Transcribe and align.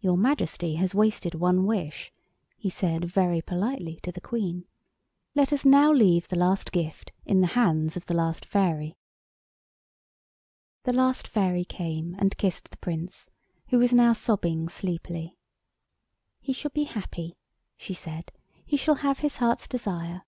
"Your 0.00 0.16
Majesty 0.18 0.74
has 0.74 0.92
wasted 0.92 1.36
one 1.36 1.64
wish," 1.66 2.12
he 2.56 2.68
said 2.68 3.04
very 3.04 3.40
politely 3.40 4.00
to 4.02 4.10
the 4.10 4.20
Queen; 4.20 4.64
"let 5.36 5.52
us 5.52 5.64
now 5.64 5.92
leave 5.92 6.26
the 6.26 6.34
last 6.36 6.72
gift 6.72 7.12
in 7.24 7.40
the 7.40 7.46
hands 7.54 7.96
of 7.96 8.06
the 8.06 8.12
last 8.14 8.44
fairy." 8.44 8.96
The 10.82 10.92
last 10.92 11.28
fairy 11.28 11.64
came 11.64 12.16
and 12.18 12.36
kissed 12.36 12.72
the 12.72 12.76
Prince, 12.78 13.28
who 13.68 13.78
was 13.78 13.92
now 13.92 14.12
sobbing 14.14 14.68
sleepily. 14.68 15.38
"He 16.40 16.52
shall 16.52 16.72
be 16.72 16.82
happy," 16.82 17.36
she 17.76 17.94
said; 17.94 18.32
"he 18.66 18.76
shall 18.76 18.96
have 18.96 19.20
his 19.20 19.36
heart's 19.36 19.68
desire." 19.68 20.22